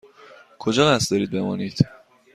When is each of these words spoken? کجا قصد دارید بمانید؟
کجا 0.59 0.91
قصد 0.95 1.11
دارید 1.11 1.31
بمانید؟ 1.31 1.77